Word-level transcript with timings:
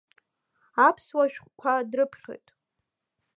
Аԥсуа 0.87 1.25
шәҟәқәа 1.31 1.73
дрыԥхьоит. 1.89 2.47